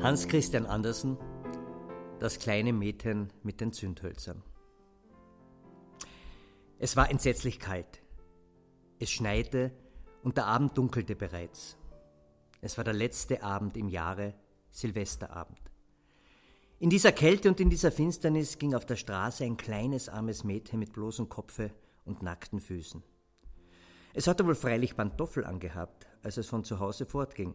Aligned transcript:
Hans 0.00 0.28
Christian 0.28 0.64
Andersen, 0.64 1.18
das 2.20 2.38
kleine 2.38 2.72
Mädchen 2.72 3.32
mit 3.42 3.60
den 3.60 3.72
Zündhölzern. 3.72 4.44
Es 6.78 6.96
war 6.96 7.10
entsetzlich 7.10 7.58
kalt. 7.58 8.00
Es 9.00 9.10
schneite 9.10 9.72
und 10.22 10.36
der 10.36 10.46
Abend 10.46 10.78
dunkelte 10.78 11.16
bereits. 11.16 11.76
Es 12.60 12.76
war 12.76 12.84
der 12.84 12.94
letzte 12.94 13.42
Abend 13.42 13.76
im 13.76 13.88
Jahre, 13.88 14.34
Silvesterabend. 14.70 15.60
In 16.78 16.90
dieser 16.90 17.10
Kälte 17.10 17.48
und 17.48 17.58
in 17.58 17.68
dieser 17.68 17.90
Finsternis 17.90 18.58
ging 18.58 18.74
auf 18.74 18.86
der 18.86 18.94
Straße 18.94 19.42
ein 19.42 19.56
kleines 19.56 20.08
armes 20.08 20.44
Mädchen 20.44 20.78
mit 20.78 20.92
bloßem 20.92 21.28
Kopfe 21.28 21.72
und 22.04 22.22
nackten 22.22 22.60
Füßen. 22.60 23.02
Es 24.14 24.28
hatte 24.28 24.46
wohl 24.46 24.54
freilich 24.54 24.94
Pantoffel 24.94 25.44
angehabt, 25.44 26.06
als 26.22 26.36
es 26.36 26.46
von 26.46 26.62
zu 26.62 26.78
Hause 26.78 27.04
fortging. 27.04 27.54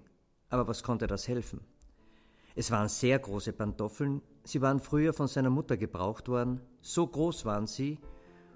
Aber 0.49 0.67
was 0.67 0.83
konnte 0.83 1.07
das 1.07 1.29
helfen? 1.29 1.61
Es 2.55 2.69
waren 2.69 2.87
sehr 2.87 3.17
große 3.17 3.53
Pantoffeln, 3.53 4.21
sie 4.43 4.61
waren 4.61 4.79
früher 4.79 5.13
von 5.13 5.27
seiner 5.27 5.49
Mutter 5.49 5.75
gebraucht 5.75 6.27
worden, 6.27 6.61
so 6.81 7.07
groß 7.07 7.45
waren 7.45 7.65
sie, 7.65 7.97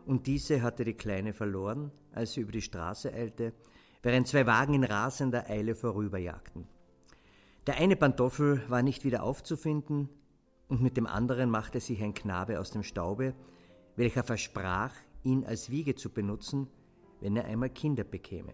und 0.06 0.28
diese 0.28 0.62
hatte 0.62 0.84
die 0.84 0.94
Kleine 0.94 1.34
verloren, 1.34 1.92
als 2.14 2.34
sie 2.34 2.42
über 2.42 2.52
die 2.52 2.62
Straße 2.62 3.12
eilte, 3.12 3.54
während 4.04 4.28
zwei 4.28 4.46
Wagen 4.46 4.76
in 4.76 4.84
rasender 4.84 5.50
Eile 5.50 5.74
vorüberjagten. 5.74 6.68
Der 7.66 7.78
eine 7.78 7.96
Pantoffel 7.96 8.62
war 8.70 8.84
nicht 8.84 9.04
wieder 9.04 9.24
aufzufinden, 9.24 10.10
und 10.70 10.82
mit 10.82 10.96
dem 10.96 11.08
anderen 11.08 11.50
machte 11.50 11.80
sich 11.80 12.04
ein 12.04 12.14
Knabe 12.14 12.60
aus 12.60 12.72
dem 12.72 12.84
Staube, 12.84 13.34
welcher 13.96 14.24
versprach, 14.24 14.94
ihn 15.24 15.44
als 15.46 15.72
Wiege 15.72 15.96
zu 15.96 16.10
benutzen, 16.10 16.68
wenn 17.20 17.36
er 17.36 17.46
einmal 17.46 17.70
Kinder 17.70 18.04
bekäme. 18.04 18.54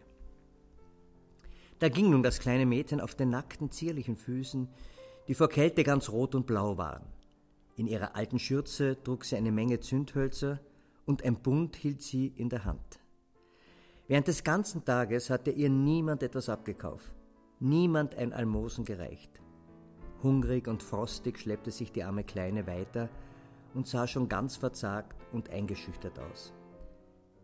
Da 1.79 1.89
ging 1.89 2.11
nun 2.11 2.23
das 2.23 2.39
kleine 2.39 2.65
Mädchen 2.65 3.01
auf 3.01 3.13
den 3.13 3.29
nackten, 3.29 3.69
zierlichen 3.69 4.15
Füßen, 4.15 4.69
die 5.27 5.35
vor 5.35 5.49
Kälte 5.49 5.83
ganz 5.83 6.09
rot 6.09 6.35
und 6.35 6.45
blau 6.45 6.77
waren. 6.77 7.03
In 7.75 7.87
ihrer 7.87 8.15
alten 8.15 8.39
Schürze 8.39 9.01
trug 9.03 9.25
sie 9.25 9.35
eine 9.35 9.51
Menge 9.51 9.79
Zündhölzer 9.79 10.59
und 11.05 11.23
ein 11.23 11.41
Bund 11.41 11.75
hielt 11.75 12.01
sie 12.01 12.27
in 12.35 12.49
der 12.49 12.65
Hand. 12.65 12.99
Während 14.07 14.27
des 14.27 14.43
ganzen 14.43 14.83
Tages 14.85 15.29
hatte 15.29 15.51
ihr 15.51 15.69
niemand 15.69 16.23
etwas 16.23 16.49
abgekauft, 16.49 17.11
niemand 17.59 18.15
ein 18.15 18.33
Almosen 18.33 18.85
gereicht. 18.85 19.41
Hungrig 20.21 20.67
und 20.67 20.83
frostig 20.83 21.39
schleppte 21.39 21.71
sich 21.71 21.91
die 21.91 22.03
arme 22.03 22.23
Kleine 22.23 22.67
weiter 22.67 23.09
und 23.73 23.87
sah 23.87 24.07
schon 24.07 24.29
ganz 24.29 24.55
verzagt 24.55 25.15
und 25.31 25.49
eingeschüchtert 25.49 26.19
aus. 26.19 26.53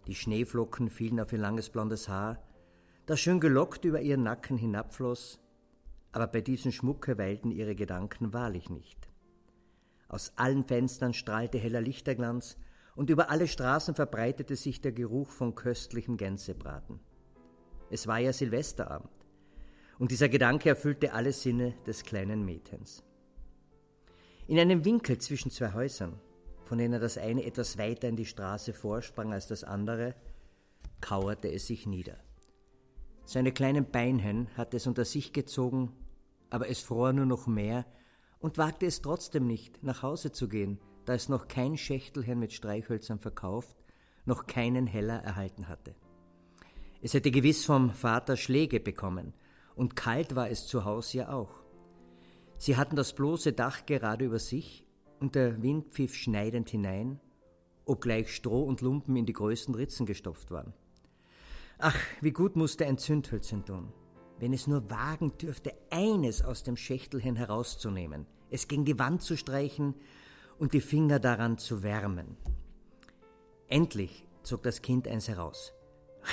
Die 0.08 0.16
Schneeflocken 0.16 0.90
fielen 0.90 1.20
auf 1.20 1.34
ihr 1.34 1.40
langes 1.40 1.70
blondes 1.70 2.08
Haar, 2.08 2.38
das 3.06 3.20
schön 3.20 3.40
gelockt 3.40 3.86
über 3.86 4.02
ihren 4.02 4.24
Nacken 4.24 4.58
hinabfloss, 4.58 5.40
aber 6.12 6.28
bei 6.28 6.42
diesem 6.42 6.72
Schmucke 6.72 7.18
weilten 7.18 7.52
ihre 7.52 7.76
Gedanken 7.76 8.34
wahrlich 8.34 8.70
nicht. 8.70 9.10
Aus 10.08 10.34
allen 10.36 10.64
Fenstern 10.64 11.14
strahlte 11.14 11.58
heller 11.58 11.82
Lichterglanz, 11.82 12.58
und 12.96 13.10
über 13.10 13.30
alle 13.30 13.48
Straßen 13.48 13.96
verbreitete 13.96 14.58
sich 14.58 14.82
der 14.82 14.92
Geruch 14.92 15.30
von 15.30 15.56
köstlichem 15.56 16.18
Gänsebraten. 16.18 17.00
Es 17.90 18.08
war 18.08 18.20
ja 18.20 18.34
Silvesterabend, 18.34 19.10
und 20.00 20.12
dieser 20.12 20.28
Gedanke 20.28 20.70
erfüllte 20.70 21.14
alle 21.14 21.32
Sinne 21.32 21.76
des 21.88 22.04
kleinen 22.04 22.44
Mädchens. 22.44 23.04
In 24.48 24.60
einem 24.60 24.84
Winkel 24.84 25.18
zwischen 25.20 25.52
zwei 25.52 25.74
Häusern, 25.74 26.20
von 26.64 26.78
denen 26.78 27.00
das 27.00 27.18
eine 27.18 27.46
etwas 27.46 27.78
weiter 27.78 28.10
in 28.10 28.16
die 28.16 28.26
Straße 28.26 28.74
vorsprang 28.74 29.32
als 29.32 29.48
das 29.48 29.64
andere, 29.64 30.16
kauerte 31.00 31.52
es 31.52 31.68
sich 31.68 31.86
nieder. 31.86 32.18
Seine 33.30 33.52
kleinen 33.52 33.86
Beinchen 33.86 34.48
hatte 34.58 34.78
es 34.78 34.88
unter 34.88 35.06
sich 35.06 35.34
gezogen, 35.34 35.92
aber 36.50 36.68
es 36.68 36.80
fror 36.80 37.14
nur 37.14 37.28
noch 37.28 37.46
mehr 37.46 37.86
und 38.40 38.58
wagte 38.58 38.88
es 38.88 39.04
trotzdem 39.04 39.46
nicht, 39.46 39.84
nach 39.84 40.02
Hause 40.02 40.32
zu 40.32 40.48
gehen, 40.48 40.80
da 41.06 41.14
es 41.14 41.30
noch 41.30 41.48
kein 41.48 41.78
Schächtelchen 41.78 42.40
mit 42.40 42.54
Streichhölzern 42.54 43.20
verkauft, 43.20 43.78
noch 44.26 44.48
keinen 44.48 44.88
Heller 44.88 45.22
erhalten 45.22 45.68
hatte. 45.68 45.94
Es 47.04 47.14
hätte 47.14 47.30
gewiss 47.30 47.66
vom 47.66 47.92
Vater 47.92 48.36
Schläge 48.36 48.80
bekommen, 48.80 49.36
und 49.76 49.96
kalt 49.96 50.36
war 50.36 50.50
es 50.50 50.66
zu 50.66 50.84
Hause 50.84 51.20
ja 51.20 51.32
auch. 51.32 51.54
Sie 52.58 52.78
hatten 52.78 52.96
das 52.96 53.14
bloße 53.14 53.54
Dach 53.54 53.86
gerade 53.86 54.26
über 54.26 54.40
sich, 54.40 54.88
und 55.20 55.36
der 55.36 55.62
Wind 55.62 55.94
pfiff 55.94 56.16
schneidend 56.16 56.72
hinein, 56.72 57.20
obgleich 57.86 58.34
Stroh 58.34 58.64
und 58.64 58.82
Lumpen 58.82 59.16
in 59.16 59.28
die 59.28 59.34
größten 59.34 59.76
Ritzen 59.76 60.08
gestopft 60.08 60.50
waren. 60.50 60.74
Ach, 61.82 61.96
wie 62.20 62.32
gut 62.32 62.58
musste 62.58 62.86
ein 62.86 62.98
Zündhölzchen 62.98 63.64
tun, 63.64 63.94
wenn 64.38 64.52
es 64.52 64.68
nur 64.68 64.90
wagen 64.90 65.38
dürfte, 65.38 65.74
eines 65.90 66.44
aus 66.44 66.64
dem 66.64 66.76
Schächtelchen 66.76 67.38
herauszunehmen, 67.38 68.26
es 68.50 68.68
gegen 68.68 68.84
die 68.84 69.00
Wand 69.00 69.22
zu 69.22 69.38
streichen 69.38 69.96
und 70.58 70.74
die 70.74 70.82
Finger 70.82 71.20
daran 71.20 71.58
zu 71.58 71.82
wärmen. 71.82 72.36
Endlich 73.70 74.28
zog 74.44 74.62
das 74.64 74.82
Kind 74.82 75.08
eins 75.08 75.30
heraus. 75.30 75.72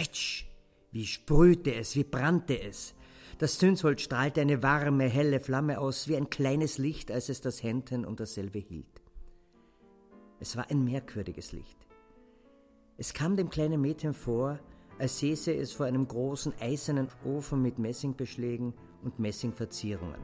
Ritsch! 0.00 0.46
Wie 0.90 1.06
sprühte 1.06 1.74
es, 1.74 1.94
wie 1.94 2.04
brannte 2.04 2.60
es! 2.60 2.94
Das 3.38 3.58
Zündholz 3.58 4.00
strahlte 4.00 4.40
eine 4.40 4.64
warme, 4.64 5.04
helle 5.04 5.38
Flamme 5.38 5.78
aus, 5.78 6.08
wie 6.08 6.16
ein 6.16 6.28
kleines 6.28 6.78
Licht, 6.78 7.12
als 7.12 7.28
es 7.28 7.40
das 7.40 7.62
Händchen 7.62 8.04
um 8.04 8.16
dasselbe 8.16 8.58
hielt. 8.58 9.02
Es 10.40 10.56
war 10.56 10.70
ein 10.70 10.82
merkwürdiges 10.82 11.52
Licht. 11.52 11.86
Es 12.96 13.14
kam 13.14 13.36
dem 13.36 13.50
kleinen 13.50 13.80
Mädchen 13.80 14.14
vor, 14.14 14.58
als 14.98 15.18
säße 15.18 15.54
es 15.54 15.72
vor 15.72 15.86
einem 15.86 16.06
großen 16.06 16.54
eisernen 16.60 17.08
Ofen 17.24 17.62
mit 17.62 17.78
Messingbeschlägen 17.78 18.74
und 19.02 19.18
Messingverzierungen. 19.18 20.20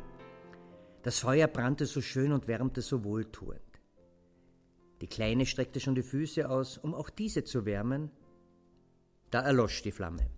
Das 1.03 1.19
Feuer 1.19 1.49
brannte 1.49 1.87
so 1.87 2.01
schön 2.01 2.33
und 2.33 2.47
wärmte 2.47 2.81
so 2.81 3.05
wohltuend. 3.05 3.61
Die 5.01 5.09
Kleine 5.09 5.47
streckte 5.47 5.81
schon 5.81 5.97
die 5.97 6.03
Füße 6.03 6.49
aus, 6.49 6.79
um 6.79 6.95
auch 6.95 7.11
diese 7.11 7.43
zu 7.43 7.67
wärmen. 7.67 8.11
Da 9.31 9.41
erlosch 9.41 9.83
die 9.83 9.91
Flamme. 9.91 10.31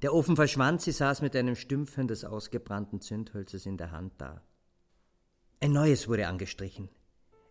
Der 0.00 0.14
Ofen 0.14 0.36
verschwand, 0.36 0.80
sie 0.80 0.92
saß 0.92 1.22
mit 1.22 1.36
einem 1.36 1.54
Stümpfen 1.54 2.08
des 2.08 2.24
ausgebrannten 2.24 3.00
Zündhölzes 3.00 3.66
in 3.66 3.76
der 3.76 3.90
Hand 3.90 4.14
da. 4.18 4.42
Ein 5.60 5.72
neues 5.72 6.08
wurde 6.08 6.28
angestrichen. 6.28 6.88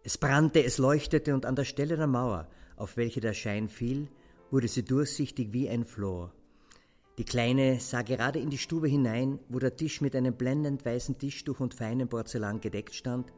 Es 0.04 0.18
brannte, 0.18 0.64
es 0.64 0.78
leuchtete, 0.78 1.34
und 1.34 1.46
an 1.46 1.56
der 1.56 1.66
Stelle 1.66 1.98
der 1.98 2.08
Mauer, 2.08 2.48
auf 2.78 2.96
welche 2.96 3.20
der 3.20 3.34
Schein 3.34 3.68
fiel, 3.68 4.08
wurde 4.52 4.68
sie 4.68 4.84
durchsichtig 4.84 5.54
wie 5.54 5.70
ein 5.70 5.86
Flor. 5.86 6.34
Die 7.18 7.26
Kleine 7.26 7.80
sah 7.80 8.04
gerade 8.04 8.40
in 8.40 8.50
die 8.50 8.60
Stube 8.60 8.88
hinein, 8.88 9.40
wo 9.50 9.58
der 9.58 9.76
Tisch 9.76 10.02
mit 10.02 10.16
einem 10.16 10.36
blendend 10.36 10.86
weißen 10.86 11.18
Tischtuch 11.18 11.60
und 11.60 11.74
feinem 11.74 12.08
Porzellan 12.08 12.62
gedeckt 12.62 12.94
stand, 12.94 13.34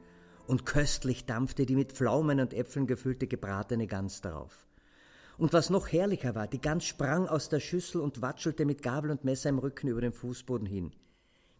und 0.47 0.65
köstlich 0.65 1.25
dampfte 1.25 1.65
die 1.65 1.75
mit 1.75 1.93
Pflaumen 1.93 2.39
und 2.39 2.53
Äpfeln 2.53 2.87
gefüllte 2.87 3.27
gebratene 3.27 3.87
Gans 3.87 4.19
darauf. 4.21 4.67
Und 5.37 5.53
was 5.53 5.69
noch 5.69 5.87
herrlicher 5.87 6.35
war, 6.35 6.47
die 6.47 6.59
Gans 6.59 6.85
sprang 6.85 7.27
aus 7.27 7.47
der 7.47 7.59
Schüssel 7.59 8.01
und 8.01 8.21
watschelte 8.21 8.65
mit 8.65 8.81
Gabel 8.81 9.11
und 9.11 9.23
Messer 9.23 9.49
im 9.49 9.59
Rücken 9.59 9.87
über 9.87 10.01
den 10.01 10.11
Fußboden 10.11 10.67
hin. 10.67 10.91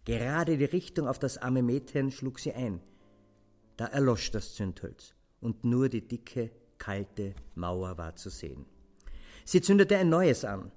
Gerade 0.06 0.58
die 0.58 0.66
Richtung 0.66 1.08
auf 1.08 1.20
das 1.20 1.38
arme 1.38 1.62
Mädchen 1.62 2.12
schlug 2.12 2.40
sie 2.40 2.52
ein. 2.52 2.82
Da 3.78 3.86
erlosch 3.86 4.32
das 4.32 4.56
Zündholz, 4.56 5.14
und 5.40 5.64
nur 5.64 5.88
die 5.88 6.06
dicke, 6.06 6.52
kalte 6.78 7.36
Mauer 7.56 7.98
war 7.98 8.16
zu 8.16 8.30
sehen. 8.30 8.66
Sie 9.46 9.62
zündete 9.62 9.98
ein 9.98 10.10
neues 10.10 10.46
an. 10.46 10.72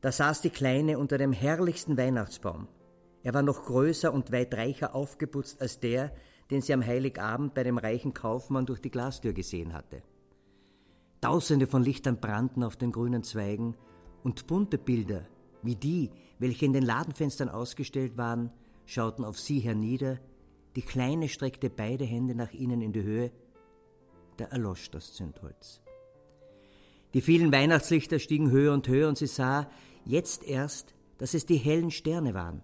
Da 0.00 0.10
saß 0.10 0.40
die 0.40 0.50
Kleine 0.50 0.98
unter 0.98 1.18
dem 1.18 1.32
herrlichsten 1.32 1.96
Weihnachtsbaum. 1.96 2.68
Er 3.22 3.34
war 3.34 3.42
noch 3.42 3.64
größer 3.64 4.12
und 4.12 4.32
weit 4.32 4.54
reicher 4.54 4.94
aufgeputzt 4.94 5.60
als 5.60 5.78
der, 5.78 6.12
den 6.50 6.60
sie 6.60 6.74
am 6.74 6.84
Heiligabend 6.84 7.54
bei 7.54 7.62
dem 7.62 7.78
reichen 7.78 8.12
Kaufmann 8.12 8.66
durch 8.66 8.80
die 8.80 8.90
Glastür 8.90 9.32
gesehen 9.32 9.72
hatte. 9.72 10.02
Tausende 11.20 11.68
von 11.68 11.84
Lichtern 11.84 12.18
brannten 12.18 12.64
auf 12.64 12.76
den 12.76 12.90
grünen 12.90 13.22
Zweigen 13.22 13.76
und 14.24 14.48
bunte 14.48 14.76
Bilder, 14.76 15.24
wie 15.62 15.76
die, 15.76 16.10
welche 16.40 16.66
in 16.66 16.72
den 16.72 16.82
Ladenfenstern 16.82 17.48
ausgestellt 17.48 18.16
waren, 18.16 18.50
schauten 18.86 19.24
auf 19.24 19.38
sie 19.38 19.60
hernieder, 19.60 20.18
die 20.74 20.82
Kleine 20.82 21.28
streckte 21.28 21.70
beide 21.70 22.04
Hände 22.04 22.34
nach 22.34 22.52
ihnen 22.52 22.80
in 22.80 22.92
die 22.92 23.02
Höhe, 23.02 23.30
da 24.36 24.46
erlosch 24.46 24.90
das 24.90 25.12
Zündholz. 25.12 25.80
Die 27.14 27.20
vielen 27.20 27.52
Weihnachtslichter 27.52 28.18
stiegen 28.18 28.50
höher 28.50 28.72
und 28.72 28.88
höher 28.88 29.08
und 29.08 29.18
sie 29.18 29.26
sah 29.26 29.70
jetzt 30.04 30.44
erst, 30.44 30.94
dass 31.18 31.34
es 31.34 31.46
die 31.46 31.56
hellen 31.56 31.90
Sterne 31.90 32.34
waren. 32.34 32.62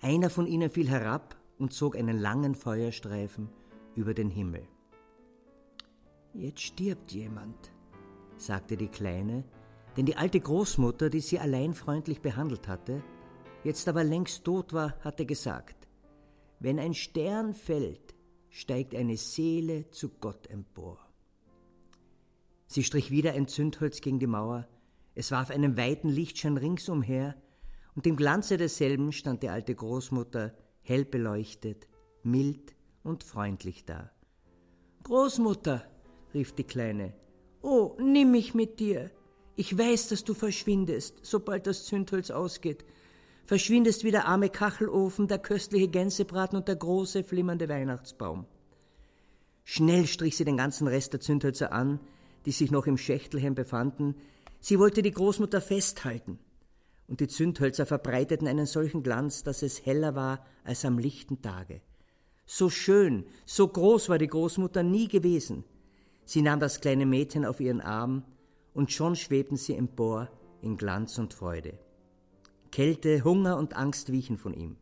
Einer 0.00 0.30
von 0.30 0.46
ihnen 0.46 0.70
fiel 0.70 0.88
herab 0.88 1.36
und 1.58 1.72
zog 1.72 1.96
einen 1.96 2.18
langen 2.18 2.54
Feuerstreifen 2.54 3.48
über 3.94 4.14
den 4.14 4.30
Himmel. 4.30 4.62
Jetzt 6.34 6.60
stirbt 6.60 7.10
jemand, 7.12 7.72
sagte 8.36 8.76
die 8.76 8.88
Kleine, 8.88 9.44
denn 9.96 10.06
die 10.06 10.16
alte 10.16 10.38
Großmutter, 10.38 11.10
die 11.10 11.20
sie 11.20 11.38
allein 11.38 11.74
freundlich 11.74 12.20
behandelt 12.20 12.68
hatte, 12.68 13.02
jetzt 13.64 13.88
aber 13.88 14.04
längst 14.04 14.44
tot 14.44 14.72
war, 14.72 14.94
hatte 15.00 15.26
gesagt, 15.26 15.88
wenn 16.60 16.78
ein 16.78 16.94
Stern 16.94 17.54
fällt, 17.54 18.14
steigt 18.50 18.94
eine 18.94 19.16
Seele 19.16 19.90
zu 19.90 20.10
Gott 20.20 20.46
empor. 20.48 21.07
Sie 22.68 22.84
strich 22.84 23.10
wieder 23.10 23.32
ein 23.32 23.48
Zündholz 23.48 24.02
gegen 24.02 24.18
die 24.18 24.26
Mauer, 24.26 24.68
es 25.14 25.30
warf 25.30 25.50
einen 25.50 25.76
weiten 25.76 26.10
Lichtschein 26.10 26.58
ringsumher, 26.58 27.34
und 27.96 28.06
im 28.06 28.14
Glanze 28.14 28.58
desselben 28.58 29.10
stand 29.10 29.42
die 29.42 29.48
alte 29.48 29.74
Großmutter, 29.74 30.54
hell 30.82 31.04
beleuchtet, 31.04 31.88
mild 32.22 32.76
und 33.02 33.24
freundlich 33.24 33.86
da. 33.86 34.10
Großmutter, 35.02 35.82
rief 36.34 36.52
die 36.52 36.64
Kleine, 36.64 37.14
oh, 37.62 37.96
nimm 37.98 38.32
mich 38.32 38.54
mit 38.54 38.78
dir. 38.78 39.10
Ich 39.56 39.76
weiß, 39.76 40.08
dass 40.08 40.22
du 40.22 40.34
verschwindest, 40.34 41.20
sobald 41.22 41.66
das 41.66 41.86
Zündholz 41.86 42.30
ausgeht. 42.30 42.84
Verschwindest 43.46 44.04
wie 44.04 44.10
der 44.10 44.26
arme 44.26 44.50
Kachelofen, 44.50 45.26
der 45.26 45.38
köstliche 45.38 45.88
Gänsebraten 45.88 46.58
und 46.58 46.68
der 46.68 46.76
große, 46.76 47.24
flimmernde 47.24 47.68
Weihnachtsbaum. 47.68 48.46
Schnell 49.64 50.06
strich 50.06 50.36
sie 50.36 50.44
den 50.44 50.58
ganzen 50.58 50.86
Rest 50.86 51.14
der 51.14 51.20
Zündhölzer 51.20 51.72
an, 51.72 51.98
die 52.46 52.52
sich 52.52 52.70
noch 52.70 52.86
im 52.86 52.96
Schächtelchen 52.96 53.54
befanden. 53.54 54.16
Sie 54.60 54.78
wollte 54.78 55.02
die 55.02 55.10
Großmutter 55.10 55.60
festhalten. 55.60 56.38
Und 57.06 57.20
die 57.20 57.28
Zündhölzer 57.28 57.86
verbreiteten 57.86 58.46
einen 58.46 58.66
solchen 58.66 59.02
Glanz, 59.02 59.42
dass 59.42 59.62
es 59.62 59.84
heller 59.86 60.14
war 60.14 60.44
als 60.64 60.84
am 60.84 60.98
lichten 60.98 61.40
Tage. 61.40 61.80
So 62.44 62.70
schön, 62.70 63.24
so 63.46 63.68
groß 63.68 64.08
war 64.08 64.18
die 64.18 64.26
Großmutter 64.26 64.82
nie 64.82 65.08
gewesen. 65.08 65.64
Sie 66.24 66.42
nahm 66.42 66.60
das 66.60 66.80
kleine 66.80 67.06
Mädchen 67.06 67.44
auf 67.44 67.60
ihren 67.60 67.80
Arm, 67.80 68.24
und 68.74 68.92
schon 68.92 69.16
schwebten 69.16 69.56
sie 69.56 69.74
empor 69.74 70.30
in 70.62 70.76
Glanz 70.76 71.18
und 71.18 71.34
Freude. 71.34 71.78
Kälte, 72.70 73.24
Hunger 73.24 73.56
und 73.56 73.74
Angst 73.74 74.12
wichen 74.12 74.36
von 74.36 74.54
ihm. 74.54 74.76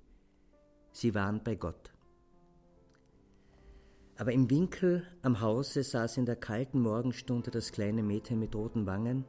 Sie 0.92 1.14
waren 1.14 1.42
bei 1.42 1.54
Gott. 1.54 1.95
Aber 4.16 4.32
im 4.32 4.48
Winkel 4.50 5.06
am 5.22 5.40
Hause 5.40 5.82
saß 5.82 6.16
in 6.16 6.26
der 6.26 6.36
kalten 6.36 6.80
Morgenstunde 6.80 7.50
das 7.50 7.72
kleine 7.72 8.02
Mädchen 8.02 8.38
mit 8.38 8.54
roten 8.54 8.86
Wangen, 8.86 9.24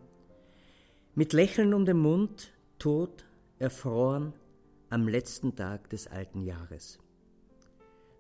mit 1.14 1.34
Lächeln 1.34 1.74
um 1.74 1.86
den 1.86 1.98
Mund, 1.98 2.54
tot, 2.80 3.26
erfroren, 3.60 4.34
am 4.90 5.08
letzten 5.08 5.56
Tag 5.56 5.90
des 5.90 6.08
alten 6.08 6.42
Jahres. 6.42 7.00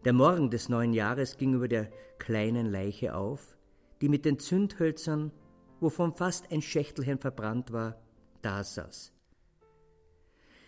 Der 0.03 0.13
Morgen 0.13 0.49
des 0.49 0.67
neuen 0.67 0.93
Jahres 0.93 1.37
ging 1.37 1.53
über 1.53 1.67
der 1.67 1.89
kleinen 2.17 2.65
Leiche 2.65 3.15
auf, 3.15 3.57
die 4.01 4.09
mit 4.09 4.25
den 4.25 4.39
Zündhölzern 4.39 5.31
wovon 5.79 6.13
fast 6.13 6.51
ein 6.51 6.61
Schächtelchen 6.61 7.19
verbrannt 7.19 7.71
war, 7.71 7.99
da 8.41 8.63
saß. 8.63 9.11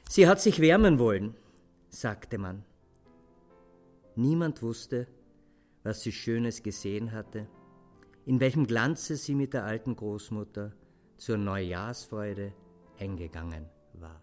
Sie 0.07 0.27
hat 0.27 0.41
sich 0.41 0.59
wärmen 0.59 0.99
wollen, 0.99 1.35
sagte 1.89 2.37
man. 2.37 2.65
Niemand 4.15 4.61
wusste, 4.61 5.07
was 5.83 6.01
sie 6.01 6.11
Schönes 6.11 6.63
gesehen 6.63 7.11
hatte, 7.11 7.47
in 8.25 8.39
welchem 8.39 8.67
Glanze 8.67 9.15
sie 9.15 9.35
mit 9.35 9.53
der 9.53 9.65
alten 9.65 9.95
Großmutter 9.95 10.73
zur 11.17 11.37
Neujahrsfreude 11.37 12.53
eingegangen 12.99 13.69
war. 13.93 14.21